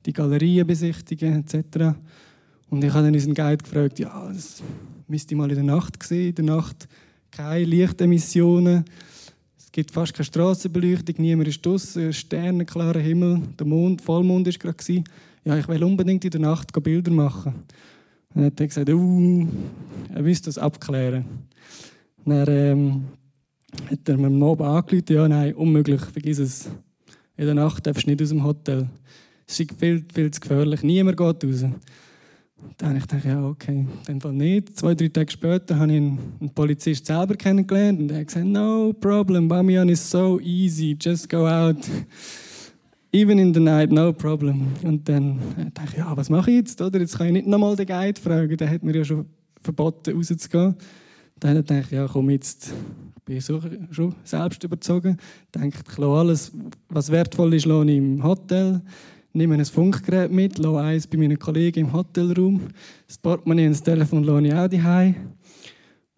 die 0.05 0.13
Galerien 0.13 0.67
besichtigen 0.67 1.43
etc. 1.43 1.95
Und 2.69 2.83
ich 2.83 2.91
habe 2.91 3.05
dann 3.05 3.13
unseren 3.13 3.33
Guide 3.33 3.63
gefragt, 3.63 4.00
ja, 4.00 4.31
das 4.33 4.62
müsste 5.07 5.33
ich 5.33 5.38
mal 5.38 5.50
in 5.50 5.55
der 5.55 5.63
Nacht 5.63 6.01
sehen. 6.03 6.29
In 6.29 6.45
der 6.45 6.55
Nacht 6.55 6.88
keine 7.31 7.65
Lichtemissionen 7.65 8.86
gibt 9.74 9.91
fast 9.91 10.13
keine 10.13 10.25
Strassenbeleuchtung, 10.25 11.15
niemand 11.17 11.50
ist 11.50 11.65
draußen, 11.65 12.13
sternenklarer 12.13 13.00
Himmel, 13.00 13.41
der 13.60 13.65
Mond, 13.65 14.01
Vollmond 14.01 14.45
war 14.45 14.53
gerade. 14.74 15.03
Ja, 15.43 15.57
ich 15.57 15.67
will 15.67 15.83
unbedingt 15.83 16.24
in 16.24 16.31
der 16.31 16.41
Nacht 16.41 16.72
Bilder 16.83 17.12
machen. 17.12 17.55
dann 18.33 18.45
hat 18.45 18.60
er 18.60 18.67
gesagt, 18.67 18.89
uh, 18.89 19.48
er 20.13 20.22
müsste 20.22 20.45
das 20.45 20.60
abklären. 20.60 21.25
Dann 22.24 22.48
ähm, 22.48 23.03
hat 23.89 24.07
er 24.07 24.17
mir 24.17 24.27
am 24.27 24.43
Abend 24.43 24.62
angerufen, 24.62 25.05
ja, 25.10 25.27
nein, 25.27 25.55
unmöglich, 25.55 26.01
vergiss 26.01 26.38
es. 26.38 26.69
In 27.36 27.45
der 27.45 27.55
Nacht 27.55 27.88
darfst 27.88 28.05
du 28.05 28.12
nicht 28.12 28.22
aus 28.22 28.29
dem 28.29 28.43
Hotel. 28.43 28.88
Es 29.47 29.59
ist 29.59 29.73
viel, 29.79 30.05
viel 30.13 30.31
zu 30.31 30.39
gefährlich, 30.39 30.83
niemand 30.83 31.17
geht 31.17 31.43
raus. 31.43 31.65
Dann 32.77 33.01
habe 33.01 33.17
ich 33.17 33.23
ja, 33.25 33.45
okay, 33.45 33.85
dem 34.07 34.21
Fall 34.21 34.33
nicht. 34.33 34.77
Zwei, 34.77 34.95
drei 34.95 35.09
Tage 35.09 35.31
später 35.31 35.77
habe 35.77 35.91
ich 35.91 35.97
einen, 35.97 36.51
Polizist 36.55 37.05
selber 37.05 37.35
kennengelernt 37.35 38.00
und 38.00 38.12
er 38.12 38.19
hat 38.19 38.27
gesagt, 38.27 38.45
no 38.45 38.93
problem, 38.93 39.47
Bamiyan 39.47 39.89
is 39.89 40.09
so 40.09 40.39
easy, 40.39 40.97
just 41.00 41.29
go 41.29 41.47
out. 41.47 41.77
Even 43.12 43.38
in 43.38 43.53
the 43.53 43.59
night, 43.59 43.91
no 43.91 44.12
problem. 44.12 44.67
Und 44.81 45.07
dann 45.07 45.39
dachte 45.73 45.89
ich, 45.91 45.97
ja, 45.97 46.17
was 46.17 46.29
mache 46.29 46.50
ich 46.50 46.57
jetzt? 46.57 46.81
Oder? 46.81 47.00
Jetzt 47.00 47.17
kann 47.17 47.27
ich 47.27 47.33
nicht 47.33 47.47
nochmal 47.47 47.75
den 47.75 47.85
Guide 47.85 48.19
fragen, 48.19 48.57
der 48.57 48.69
hat 48.69 48.83
mir 48.83 48.95
ja 48.95 49.03
schon 49.03 49.25
verboten, 49.62 50.15
rauszugehen. 50.15 50.75
Dann 51.39 51.55
dachte 51.55 51.83
ich, 51.85 51.91
ja, 51.91 52.07
komm 52.07 52.29
jetzt, 52.31 52.73
bin 53.25 53.38
ich 53.38 53.45
so, 53.45 53.62
schon 53.91 54.15
selbst 54.23 54.63
überzogen. 54.63 55.17
Ich 55.45 55.51
dachte, 55.51 55.83
klar, 55.83 56.19
alles, 56.19 56.51
was 56.89 57.12
wertvoll 57.12 57.53
ist, 57.53 57.65
lohne 57.65 57.91
ich 57.91 57.97
im 57.97 58.23
Hotel 58.23 58.81
nehme 59.33 59.55
ein 59.55 59.65
Funkgerät 59.65 60.31
mit, 60.31 60.59
lasse 60.59 60.79
eins 60.79 61.07
bei 61.07 61.17
meinen 61.17 61.39
Kollegen 61.39 61.87
im 61.87 61.93
Hotelraum. 61.93 62.61
Das 63.07 63.17
Portemonnaie 63.17 63.65
und 63.65 63.73
das 63.73 63.83
Telefon 63.83 64.23
lasse 64.23 64.47
ich 64.47 64.53
auch 64.53 64.67
daheim. 64.67 65.15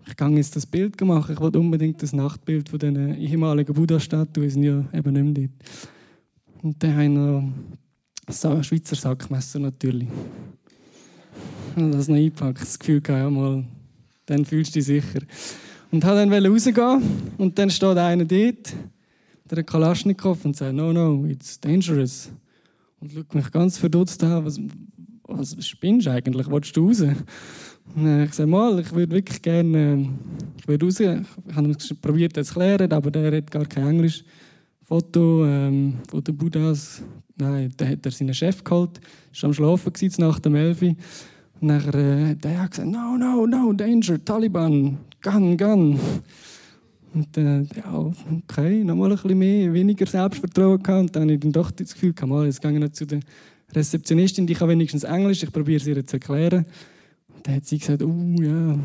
Ich 0.07 0.15
gehe 0.15 0.29
jetzt 0.29 0.55
das 0.55 0.65
Bild 0.65 0.99
machen. 1.01 1.33
Ich 1.33 1.39
wollte 1.39 1.59
unbedingt 1.59 2.03
das 2.03 2.13
Nachtbild 2.13 2.69
von 2.69 2.77
diesen 2.77 3.17
ehemaligen 3.17 3.73
Buddha-Statuen, 3.73 4.49
sind 4.49 4.63
ja 4.63 4.85
eben 4.93 5.13
nicht 5.13 5.39
mehr 5.39 5.47
dort. 5.47 6.63
Und 6.63 6.83
dann 6.83 6.93
habe 6.93 7.03
ich 7.03 7.09
noch 7.09 7.43
ein 8.27 8.63
Schweizer 8.63 8.95
Sackmesser 8.95 9.59
natürlich. 9.59 10.07
Und 11.75 11.91
das 11.91 12.07
noch 12.07 12.15
eingepackt. 12.15 12.61
Das 12.61 12.77
Gefühl, 12.77 13.01
ja 13.07 13.29
mal, 13.29 13.65
dann 14.25 14.45
fühlst 14.45 14.75
du 14.75 14.79
dich 14.79 14.85
sicher. 14.85 15.21
Und 15.91 16.03
habe 16.03 16.17
dann 16.17 16.45
rausgehen 16.45 17.01
und 17.37 17.57
dann 17.57 17.69
steht 17.69 17.97
einer 17.97 18.25
dort, 18.25 18.73
der 19.49 19.63
Kalaschnikow, 19.63 20.43
und 20.43 20.55
sagt, 20.55 20.73
no, 20.73 20.91
no, 20.91 21.25
it's 21.25 21.59
dangerous. 21.59 22.31
Und 23.05 23.11
schaut 23.11 23.35
mich 23.35 23.51
ganz 23.51 23.77
verdutzt 23.77 24.23
an, 24.23 24.45
was, 24.45 24.59
was 25.27 25.67
spinnst 25.67 26.07
du 26.07 26.11
eigentlich, 26.11 26.49
willst 26.49 26.75
du 26.75 26.87
raus? 26.87 27.01
Und 27.01 28.23
ich 28.23 28.33
sage, 28.33 28.49
mal, 28.49 28.79
ich 28.79 28.91
würde 28.95 29.13
wirklich 29.13 29.39
gerne 29.43 30.09
ich 30.57 30.67
würde 30.67 30.85
raus. 30.87 30.99
Ich 30.99 31.55
habe 31.55 31.69
es 31.69 31.93
probiert 32.01 32.35
zu 32.43 32.53
klären, 32.53 32.91
aber 32.91 33.11
der 33.11 33.31
redet 33.31 33.51
gar 33.51 33.65
kein 33.67 33.89
Englisch. 33.89 34.23
Foto 34.81 35.45
ähm, 35.45 35.99
von 36.09 36.23
den 36.23 36.35
Buddhas, 36.35 37.03
nein, 37.37 37.71
da 37.77 37.85
hat 37.85 38.03
er 38.03 38.11
seinen 38.11 38.33
Chef 38.33 38.63
geholt, 38.63 38.99
war 39.39 39.47
am 39.49 39.53
Schlafen 39.53 39.93
nach 40.17 40.39
dem 40.39 40.55
11 40.55 40.81
Und 40.81 40.97
nachher 41.61 41.93
äh, 41.93 42.29
hat 42.29 42.43
er 42.43 42.67
gesagt, 42.67 42.89
no, 42.89 43.17
no, 43.17 43.45
no, 43.45 43.71
danger, 43.73 44.25
Taliban, 44.25 44.97
gun, 45.21 45.55
gun. 45.55 45.99
Und 47.15 47.37
äh, 47.37 47.61
ja, 47.77 48.11
okay, 48.43 48.83
nochmal 48.83 49.09
ein 49.09 49.15
bisschen 49.15 49.39
mehr, 49.39 49.73
weniger 49.73 50.05
Selbstvertrauen 50.05 50.83
gehabt. 50.83 50.99
Und 50.99 51.15
dann 51.15 51.23
habe 51.23 51.33
ich 51.33 51.39
dann 51.39 51.53
doch 51.53 51.71
das 51.71 51.93
Gefühl, 51.93 52.13
komm 52.13 52.43
jetzt 52.43 52.61
gehe 52.61 52.85
ich 52.85 52.91
zu 52.91 53.05
der 53.05 53.21
Rezeptionistin, 53.73 54.45
die 54.45 54.53
kann 54.53 54.67
wenigstens 54.67 55.05
Englisch, 55.05 55.41
ich 55.41 55.51
probiere 55.51 55.77
es 55.77 55.87
ihr 55.87 56.05
zu 56.05 56.17
erklären. 56.17 56.65
Und 57.33 57.47
dann 57.47 57.55
hat 57.55 57.65
sie 57.65 57.77
gesagt, 57.77 58.03
oh 58.03 58.35
ja, 58.41 58.77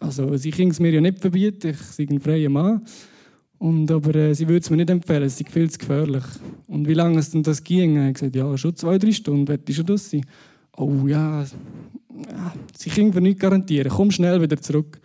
also 0.00 0.36
sie 0.36 0.50
kann 0.50 0.68
es 0.68 0.80
mir 0.80 0.90
ja 0.90 1.00
nicht 1.00 1.20
verbieten, 1.20 1.70
ich 1.70 1.78
sei 1.78 2.08
ein 2.10 2.20
freier 2.20 2.50
Mann. 2.50 2.82
Und, 3.58 3.88
aber 3.92 4.14
äh, 4.16 4.34
sie 4.34 4.48
würde 4.48 4.60
es 4.60 4.70
mir 4.70 4.78
nicht 4.78 4.90
empfehlen, 4.90 5.22
es 5.22 5.40
ist 5.40 5.48
viel 5.48 5.70
zu 5.70 5.78
gefährlich. 5.78 6.24
Und 6.66 6.88
wie 6.88 6.94
lange 6.94 7.20
es 7.20 7.30
denn 7.30 7.44
das 7.44 7.62
ging? 7.62 8.04
Ich 8.08 8.14
gesagt, 8.14 8.34
ja, 8.34 8.58
schon 8.58 8.74
zwei, 8.74 8.98
drei 8.98 9.12
Stunden, 9.12 9.46
werde 9.46 9.62
ich 9.68 9.76
schon 9.76 9.86
das 9.86 10.10
sein. 10.10 10.26
Oh 10.76 11.06
ja, 11.06 11.42
ja 11.42 12.54
sie 12.76 12.90
können 12.90 13.14
mir 13.14 13.20
nicht 13.20 13.38
garantieren, 13.38 13.92
komm 13.94 14.10
schnell 14.10 14.42
wieder 14.42 14.60
zurück. 14.60 15.00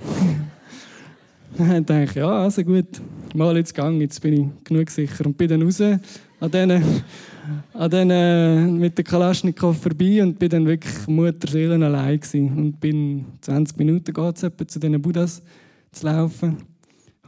dann 1.56 1.86
dachte 1.86 2.04
ich, 2.04 2.14
ja, 2.14 2.28
also 2.28 2.62
gut, 2.62 3.00
mal 3.34 3.56
jetzt 3.56 3.74
gang, 3.74 4.00
jetzt 4.00 4.20
bin 4.20 4.32
ich 4.34 4.64
genug 4.64 4.90
sicher. 4.90 5.26
Und 5.26 5.36
bin 5.36 5.48
dann 5.48 5.62
raus 5.62 5.80
an 5.80 6.50
denen, 6.50 6.84
an 7.72 7.90
denen 7.90 8.78
mit 8.78 8.96
der 8.96 9.04
Kalaschnikow 9.04 9.76
vorbei 9.76 10.22
und 10.22 10.38
bin 10.38 10.50
dann 10.50 10.66
wirklich 10.66 11.06
Mutterseelen 11.06 11.82
allein 11.82 12.20
gewesen. 12.20 12.56
Und 12.56 12.80
bin 12.80 13.24
20 13.40 13.78
Minuten 13.78 14.12
geht's 14.12 14.40
zu 14.40 14.78
diesen 14.78 15.00
Buddhas 15.00 15.42
zu 15.92 16.06
laufen. 16.06 16.58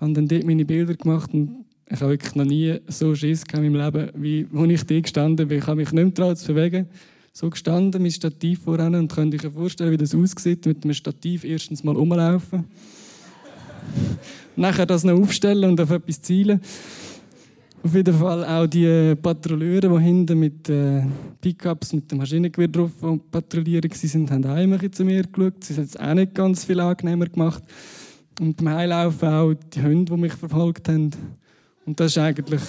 Habe 0.01 0.13
dann 0.13 0.29
dort 0.29 0.45
meine 0.45 0.65
Bilder 0.65 0.95
gemacht 0.95 1.33
und 1.33 1.65
ich 1.93 2.01
habe 2.01 2.13
wirklich 2.13 2.35
noch 2.37 2.45
nie 2.45 2.79
so 2.87 3.15
Schiss 3.15 3.43
in 3.53 3.63
meinem 3.63 3.75
Leben, 3.75 4.11
wie 4.15 4.47
als 4.55 4.71
ich 4.71 4.87
dort 4.87 5.03
gestanden 5.03 5.49
bin. 5.49 5.59
Ich 5.59 5.67
habe 5.67 5.77
mich 5.77 5.93
nicht 5.93 6.19
mehr 6.19 6.37
zu 6.37 6.55
bewegen. 6.55 6.87
So 7.33 7.51
gestanden, 7.51 8.03
mit 8.03 8.13
Stativ 8.13 8.63
voran 8.63 8.95
und 8.95 9.13
könnt 9.13 9.35
euch 9.35 9.53
vorstellen, 9.53 9.93
wie 9.93 9.97
das 9.97 10.15
aussieht, 10.15 10.67
mit 10.67 10.85
einem 10.85 10.95
Stativ 10.95 11.45
erstens 11.45 11.85
mal 11.85 11.95
rumlaufen 11.95 12.65
nachher 14.57 14.87
das 14.87 15.05
noch 15.05 15.21
aufstellen 15.21 15.71
und 15.71 15.81
auf 15.81 15.91
etwas 15.91 16.23
zielen. 16.23 16.61
Auf 17.83 17.95
jeden 17.95 18.15
Fall 18.15 18.45
auch 18.45 18.67
die 18.67 19.15
Patrouilleure, 19.17 19.89
die 19.89 20.05
hinten 20.05 20.39
mit 20.39 20.69
äh, 20.69 21.03
Pickups 21.41 21.95
mit 21.95 22.11
dem 22.11 22.19
Maschinengewehr 22.19 22.69
drauf 22.69 22.91
patrouillieren 23.31 23.91
waren, 23.91 24.49
haben 24.49 24.75
auch 24.75 24.91
zu 24.91 25.03
mir 25.03 25.23
geschaut. 25.23 25.65
Sie 25.65 25.75
haben 25.75 25.85
es 25.85 25.97
auch 25.97 26.15
nicht 26.15 26.35
ganz 26.35 26.65
viel 26.65 26.79
angenehmer 26.79 27.27
gemacht. 27.27 27.63
Und 28.39 28.59
beim 28.59 28.69
Heilaufen 28.69 29.29
auch 29.29 29.55
die 29.55 29.83
Hunde, 29.83 30.15
die 30.15 30.21
mich 30.21 30.35
verfolgt 30.35 30.89
haben. 30.89 31.11
Und 31.87 31.99
das 31.99 32.17
war 32.17 32.25
eigentlich 32.25 32.61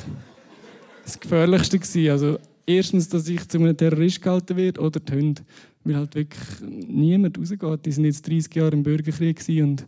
das 1.04 1.20
Gefährlichste. 1.20 2.12
Also 2.12 2.40
erstens, 2.66 3.10
dass 3.10 3.28
ich 3.28 3.46
zu 3.50 3.58
einem 3.58 3.76
Terrorist 3.76 4.22
gehalten 4.22 4.56
werde 4.56 4.80
oder 4.80 5.02
die 5.02 5.12
Hunde. 5.12 5.42
Weil 5.84 5.98
halt 5.98 6.16
wirklich 6.16 6.42
niemand 6.88 7.38
rausgeht. 7.38 7.86
Die 7.86 7.92
sind 7.92 8.06
jetzt 8.06 8.28
30 8.28 8.56
Jahre 8.56 8.72
im 8.72 8.84
Bürgerkrieg 8.84 9.44
und 9.62 9.86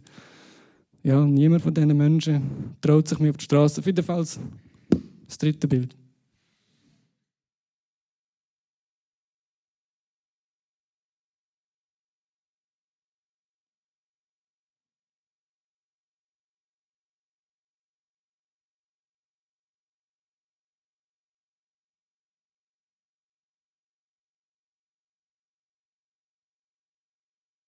ja, 1.03 1.25
niemand 1.25 1.61
von 1.61 1.73
diesen 1.73 1.95
Menschen 1.97 2.75
traut 2.81 3.07
sich 3.07 3.19
mehr 3.19 3.31
auf 3.31 3.37
die 3.37 3.45
Straße. 3.45 3.79
Auf 3.79 3.85
jeden 3.85 4.03
Fall 4.03 4.19
das 4.19 4.39
dritte 5.37 5.67
Bild. 5.67 5.95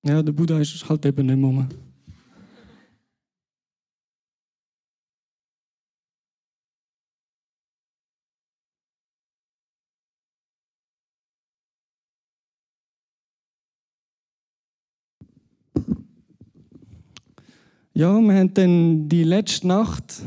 Ja, 0.03 0.21
der 0.21 0.33
Buddha 0.33 0.59
ist 0.59 0.87
halt 0.87 1.05
eben 1.05 1.25
nicht 1.25 1.37
mehr. 1.37 1.67
Ja, 17.97 18.19
wir 18.19 18.33
haben 18.33 18.53
dann 18.53 19.07
die 19.07 19.23
letzte 19.23 19.67
Nacht 19.67 20.21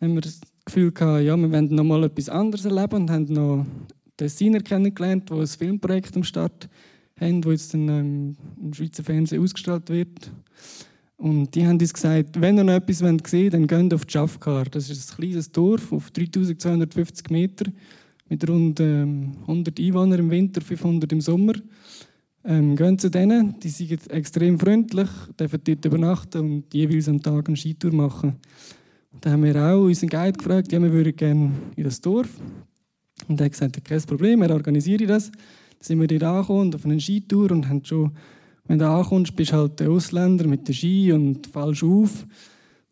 haben 0.00 0.14
wir 0.14 0.22
das 0.22 0.40
Gefühl 0.64 0.90
gehabt, 0.90 1.22
ja, 1.22 1.36
wir 1.36 1.52
wollen 1.52 1.72
noch 1.72 1.84
mal 1.84 2.02
etwas 2.02 2.28
anderes 2.28 2.64
erleben 2.64 3.02
und 3.02 3.10
haben 3.12 3.32
noch 3.32 3.64
Designer 4.18 4.58
kennengelernt, 4.58 5.30
die 5.30 5.34
ein 5.34 5.46
Filmprojekt 5.46 6.16
am 6.16 6.24
Start 6.24 6.68
haben, 7.20 7.44
wo 7.44 7.52
jetzt 7.52 7.74
dann 7.74 7.88
ähm, 7.88 8.36
im 8.60 8.74
Schweizer 8.74 9.04
Fernsehen 9.04 9.40
ausgestrahlt 9.40 9.88
wird. 9.88 10.32
Und 11.16 11.54
die 11.54 11.64
haben 11.64 11.78
uns 11.78 11.94
gesagt, 11.94 12.40
wenn 12.40 12.58
ihr 12.58 12.64
noch 12.64 12.74
etwas 12.74 12.98
sehen 12.98 13.20
wollt, 13.20 13.54
dann 13.54 13.68
geht 13.68 13.94
auf 13.94 14.02
Schafkar. 14.08 14.64
Das 14.64 14.90
ist 14.90 15.12
ein 15.12 15.16
kleines 15.16 15.52
Dorf 15.52 15.92
auf 15.92 16.10
3250 16.10 17.30
Meter 17.30 17.66
mit 18.28 18.48
rund 18.48 18.80
ähm, 18.80 19.36
100 19.42 19.78
Einwohnern 19.78 20.18
im 20.18 20.30
Winter, 20.32 20.60
500 20.60 21.12
im 21.12 21.20
Sommer. 21.20 21.54
Ähm, 22.46 22.76
gehen 22.76 22.98
zu 22.98 23.10
denen, 23.10 23.58
die 23.60 23.70
sind 23.70 24.10
extrem 24.10 24.58
freundlich, 24.58 25.08
dürfen 25.40 25.60
dort 25.64 25.84
übernachten 25.86 26.40
und 26.40 26.74
jeweils 26.74 27.08
am 27.08 27.22
Tag 27.22 27.48
eine 27.48 27.56
Skitour 27.56 27.92
machen. 27.94 28.34
Da 29.20 29.30
haben 29.30 29.44
wir 29.44 29.56
auch 29.56 29.84
unseren 29.84 30.10
Guide 30.10 30.36
gefragt, 30.36 30.70
ja, 30.70 30.82
wir 30.82 30.92
würden 30.92 31.16
gerne 31.16 31.52
in 31.74 31.84
das 31.84 32.02
Dorf. 32.02 32.28
Und 33.28 33.40
er 33.40 33.46
hat 33.46 33.52
gesagt, 33.52 33.82
kein 33.82 34.02
Problem, 34.02 34.42
er 34.42 34.50
organisiere 34.50 35.06
das. 35.06 35.30
Dann 35.30 35.40
sind 35.80 36.00
wir 36.00 36.06
dort 36.06 36.22
angekommen 36.22 36.74
auf 36.74 36.84
eine 36.84 37.00
Skitour 37.00 37.50
und 37.50 37.66
haben 37.66 37.82
schon, 37.82 38.10
wenn 38.66 38.78
du 38.78 38.90
ankommst, 38.90 39.34
bist 39.34 39.52
du 39.52 39.56
halt 39.56 39.80
der 39.80 39.90
Ausländer 39.90 40.46
mit 40.46 40.68
der 40.68 40.74
Ski 40.74 41.12
und 41.12 41.46
fallst 41.46 41.82
auf. 41.82 42.26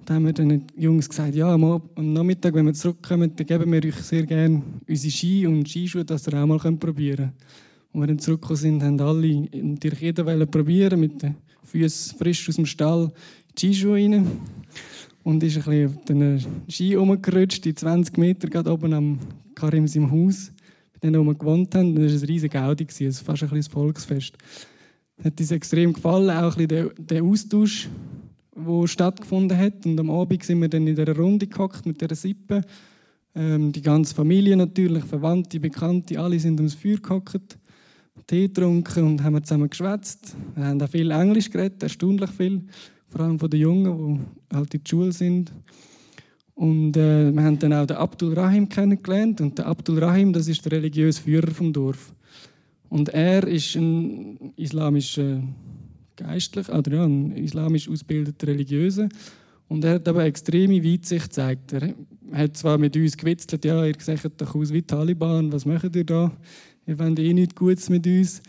Da 0.06 0.14
haben 0.14 0.24
wir 0.24 0.32
den 0.32 0.64
Jungs 0.76 1.10
gesagt, 1.10 1.34
ja, 1.34 1.52
am 1.52 1.80
Nachmittag, 1.96 2.54
wenn 2.54 2.66
wir 2.66 2.72
zurückkommen, 2.72 3.36
dann 3.36 3.46
geben 3.46 3.70
wir 3.70 3.84
euch 3.84 3.96
sehr 3.96 4.24
gerne 4.24 4.62
unsere 4.88 5.12
Ski 5.12 5.46
und 5.46 5.68
Skischuhe, 5.68 6.06
dass 6.06 6.26
ihr 6.26 6.42
auch 6.42 6.46
mal 6.46 6.58
probieren 6.58 7.16
könnt. 7.16 7.32
Und 7.92 8.00
wir 8.00 8.06
dann 8.06 8.18
zurückgekommen 8.18 8.56
sind, 8.56 8.82
haben 8.82 9.00
alle 9.00 9.48
natürlich 9.52 10.00
jeder 10.00 10.46
probieren 10.46 10.98
mit 10.98 11.22
den 11.22 11.36
Füßen 11.64 12.18
frisch 12.18 12.48
aus 12.48 12.56
dem 12.56 12.66
Stall 12.66 13.12
die 13.58 13.74
Skischuhe 13.74 13.94
rein. 13.94 14.26
Und 15.24 15.42
ist 15.42 15.56
ein 15.56 15.62
bisschen 15.62 15.86
auf 15.86 16.04
den 16.04 16.44
Ski 16.68 16.94
rumgerutscht, 16.94 17.64
die 17.64 17.74
20 17.74 18.16
Meter 18.18 18.48
gerade 18.48 18.72
oben 18.72 18.92
am 18.92 19.18
Karim 19.54 19.86
im 19.94 20.10
Haus, 20.10 20.50
bei 20.92 20.98
denen, 21.00 21.24
wir 21.24 21.34
gewohnt 21.34 21.74
haben. 21.74 21.94
Das 21.94 22.12
war 22.12 22.20
ein 22.20 22.26
riesiger 22.26 22.60
Gaudi, 22.60 22.86
also 22.88 23.24
fast 23.24 23.42
ein 23.42 23.50
bisschen 23.50 23.72
Volksfest. 23.72 24.36
Hat 25.22 25.38
uns 25.38 25.50
extrem 25.50 25.92
gefallen, 25.92 26.30
auch 26.30 26.56
ein 26.56 26.66
bisschen 26.66 26.68
der, 26.68 26.90
der 26.98 27.22
Austausch, 27.22 27.88
der 28.56 28.86
stattgefunden 28.88 29.56
hat. 29.56 29.86
Und 29.86 30.00
am 30.00 30.10
Abend 30.10 30.42
sind 30.42 30.60
wir 30.60 30.68
dann 30.68 30.86
in 30.86 30.96
dieser 30.96 31.16
Runde 31.16 31.46
gehockt 31.46 31.86
mit 31.86 32.00
dieser 32.00 32.16
Sippe. 32.16 32.62
Ähm, 33.34 33.70
die 33.70 33.82
ganze 33.82 34.14
Familie 34.14 34.56
natürlich, 34.56 35.04
Verwandte, 35.04 35.60
Bekannte, 35.60 36.18
alle 36.18 36.38
sind 36.40 36.58
ums 36.58 36.74
Feuer 36.74 36.98
gehockt. 36.98 37.58
Tee 38.26 38.48
getrunken 38.48 39.04
und 39.04 39.22
haben 39.22 39.42
zusammen 39.42 39.70
geschwätzt. 39.70 40.36
Wir 40.54 40.66
haben 40.66 40.82
auch 40.82 40.88
viel 40.88 41.10
Englisch 41.10 41.50
geredet, 41.50 41.82
erstaunlich 41.82 42.30
viel. 42.30 42.62
Vor 43.08 43.22
allem 43.22 43.38
von 43.38 43.50
den 43.50 43.60
Jungen, 43.60 44.24
die 44.50 44.56
halt 44.56 44.74
in 44.74 44.82
der 44.82 44.88
Schule 44.88 45.12
sind. 45.12 45.52
Und 46.54 46.96
äh, 46.96 47.32
wir 47.32 47.42
haben 47.42 47.58
dann 47.58 47.72
auch 47.72 47.86
den 47.86 47.96
Abdul 47.96 48.34
Rahim 48.34 48.68
kennengelernt. 48.68 49.40
Und 49.40 49.58
der 49.58 49.66
Abdul 49.66 49.98
Rahim, 49.98 50.32
das 50.32 50.48
ist 50.48 50.64
der 50.64 50.72
religiöse 50.72 51.22
Führer 51.22 51.50
vom 51.50 51.72
Dorf. 51.72 52.14
Und 52.88 53.08
er 53.08 53.46
ist 53.48 53.74
ein 53.74 54.52
islamischer 54.56 55.42
Geistlicher, 56.16 56.78
oder 56.78 56.92
ja, 56.92 57.04
ein 57.04 57.32
islamisch 57.32 57.88
ausgebildeter 57.88 58.48
Religiöser. 58.48 59.08
Und 59.68 59.84
er 59.84 59.94
hat 59.94 60.06
aber 60.06 60.24
extreme 60.24 60.84
Weitsicht 60.84 61.24
gezeigt. 61.24 61.72
Er 61.72 61.94
hat 62.32 62.56
zwar 62.58 62.76
mit 62.76 62.94
uns 62.94 63.16
gewitzelt, 63.16 63.64
ja, 63.64 63.84
ihr 63.86 63.94
seht 63.98 64.20
doch 64.36 64.54
aus 64.54 64.72
wie 64.72 64.82
Taliban, 64.82 65.50
was 65.50 65.64
macht 65.64 65.96
ihr 65.96 66.04
da? 66.04 66.30
Ihr 66.86 66.98
wollt 66.98 67.18
eh 67.18 67.32
nichts 67.32 67.54
Gutes 67.54 67.88
mit 67.88 68.06
uns. 68.06 68.42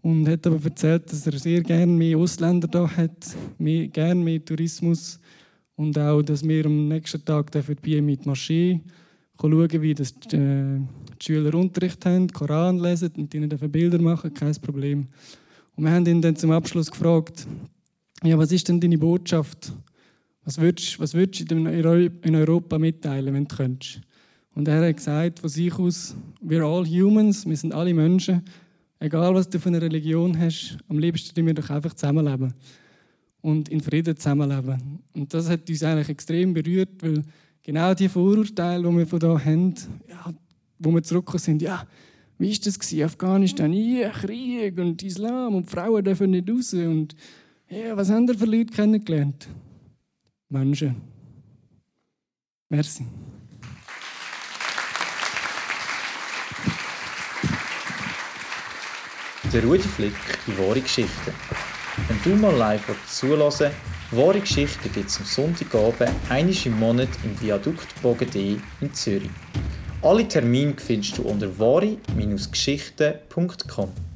Und 0.00 0.28
hat 0.28 0.46
aber 0.46 0.62
erzählt, 0.64 1.10
dass 1.12 1.26
er 1.26 1.38
sehr 1.38 1.62
gerne 1.62 1.92
mehr 1.92 2.18
Ausländer 2.18 2.68
da 2.68 2.88
hat, 2.88 3.36
mehr, 3.58 3.88
gerne 3.88 4.22
mehr 4.22 4.44
Tourismus 4.44 5.18
und 5.74 5.98
auch, 5.98 6.22
dass 6.22 6.46
wir 6.46 6.66
am 6.66 6.88
nächsten 6.88 7.24
Tag 7.24 7.50
bei 7.52 8.00
mit 8.00 8.26
Moschee 8.26 8.80
schauen, 9.40 9.82
wie 9.82 9.94
das 9.94 10.14
die, 10.18 10.36
äh, 10.36 10.80
die 11.20 11.24
Schüler 11.24 11.54
Unterricht 11.54 12.04
haben, 12.04 12.28
Koran 12.28 12.78
lesen 12.78 13.12
und 13.16 13.34
ihnen 13.34 13.48
Bilder 13.48 14.00
machen, 14.00 14.34
kein 14.34 14.54
Problem. 14.54 15.06
Und 15.76 15.84
wir 15.84 15.92
haben 15.92 16.06
ihn 16.06 16.20
dann 16.22 16.36
zum 16.36 16.50
Abschluss 16.50 16.90
gefragt, 16.90 17.46
ja, 18.24 18.36
was 18.36 18.50
ist 18.50 18.68
denn 18.68 18.80
deine 18.80 18.98
Botschaft? 18.98 19.72
Was 20.44 20.58
würdest, 20.58 20.98
was 20.98 21.14
würdest 21.14 21.50
du 21.50 21.56
in 21.56 22.34
Europa 22.34 22.78
mitteilen, 22.78 23.34
wenn 23.34 23.44
du 23.44 23.54
könntest? 23.54 24.00
Und 24.58 24.66
er 24.66 24.88
hat 24.88 24.96
gesagt 24.96 25.38
von 25.38 25.48
sich 25.48 25.72
aus, 25.78 26.16
we're 26.44 26.64
all 26.64 26.84
humans, 26.84 27.46
wir 27.46 27.56
sind 27.56 27.72
alle 27.72 27.94
Menschen. 27.94 28.42
Egal, 28.98 29.32
was 29.32 29.48
du 29.48 29.60
für 29.60 29.68
eine 29.68 29.80
Religion 29.80 30.36
hast, 30.36 30.78
am 30.88 30.98
liebsten 30.98 31.36
wollen 31.36 31.46
wir 31.46 31.54
doch 31.54 31.70
einfach 31.70 31.94
zusammenleben. 31.94 32.52
Und 33.40 33.68
in 33.68 33.80
Frieden 33.80 34.16
zusammenleben. 34.16 34.98
Und 35.14 35.32
das 35.32 35.48
hat 35.48 35.70
uns 35.70 35.84
eigentlich 35.84 36.08
extrem 36.08 36.54
berührt, 36.54 37.00
weil 37.02 37.22
genau 37.62 37.94
die 37.94 38.08
Vorurteile, 38.08 38.82
die 38.82 38.96
wir 38.96 39.06
von 39.06 39.20
da 39.20 39.38
haben, 39.38 39.74
ja, 40.08 40.34
wo 40.80 40.92
wir 40.92 41.04
zurückgekommen 41.04 41.38
sind, 41.38 41.62
ja, 41.62 41.86
wie 42.38 42.50
war 42.50 42.58
das 42.64 42.80
gewesen? 42.80 43.04
Afghanistan, 43.04 43.72
ja, 43.72 44.10
Krieg 44.10 44.76
und 44.76 45.00
Islam 45.04 45.54
und 45.54 45.70
Frauen 45.70 46.02
dürfen 46.02 46.32
nicht 46.32 46.50
raus. 46.50 46.74
Und 46.74 47.14
ja, 47.70 47.96
was 47.96 48.10
haben 48.10 48.26
wir 48.26 48.36
für 48.36 48.46
Leute 48.46 48.72
kennengelernt? 48.72 49.46
Menschen. 50.48 50.96
Merci. 52.68 53.04
Der 59.52 59.62
Rudi 59.64 59.82
Flick, 59.82 60.14
die 60.46 60.56
wahre 60.58 60.80
Geschichte. 60.80 61.34
Wenn 62.06 62.22
du 62.22 62.30
mal 62.38 62.54
live 62.54 62.94
zulassen 63.06 63.72
wahre 64.10 64.40
Geschichten 64.40 64.92
gibt 64.92 65.08
es 65.08 65.18
am 65.18 65.24
Sonntagabend, 65.24 66.10
einmal 66.28 66.54
im 66.64 66.78
Monat 66.78 67.08
im 67.24 67.40
Viadukt 67.40 67.86
Bogen 68.02 68.60
in 68.80 68.92
Zürich. 68.92 69.30
Alle 70.02 70.28
Termine 70.28 70.74
findest 70.76 71.16
du 71.16 71.22
unter 71.22 71.58
wahre-geschichten.com. 71.58 74.07